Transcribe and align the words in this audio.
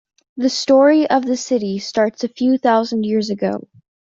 The 0.35 0.49
story 0.49 1.07
of 1.07 1.27
the 1.27 1.37
city 1.37 1.77
starts 1.77 2.23
a 2.23 2.27
few 2.29 2.57
thousand 2.57 3.05
years 3.05 3.29
ago. 3.29 3.67